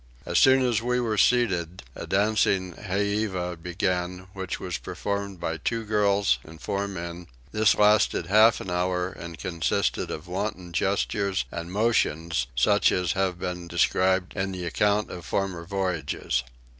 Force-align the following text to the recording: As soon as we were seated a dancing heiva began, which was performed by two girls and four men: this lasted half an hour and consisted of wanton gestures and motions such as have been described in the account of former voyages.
As 0.25 0.39
soon 0.39 0.63
as 0.65 0.81
we 0.81 0.99
were 0.99 1.15
seated 1.15 1.83
a 1.93 2.07
dancing 2.07 2.73
heiva 2.73 3.55
began, 3.55 4.25
which 4.33 4.59
was 4.59 4.79
performed 4.79 5.39
by 5.39 5.57
two 5.57 5.83
girls 5.85 6.39
and 6.43 6.59
four 6.59 6.87
men: 6.87 7.27
this 7.51 7.75
lasted 7.75 8.25
half 8.25 8.59
an 8.59 8.71
hour 8.71 9.09
and 9.11 9.37
consisted 9.37 10.09
of 10.09 10.27
wanton 10.27 10.73
gestures 10.73 11.45
and 11.51 11.71
motions 11.71 12.47
such 12.55 12.91
as 12.91 13.11
have 13.11 13.37
been 13.37 13.67
described 13.67 14.33
in 14.35 14.51
the 14.51 14.65
account 14.65 15.11
of 15.11 15.23
former 15.23 15.65
voyages. 15.65 16.43